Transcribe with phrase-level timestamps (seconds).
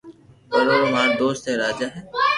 [0.49, 1.99] پر اورو مارو دوست اي راجا ھي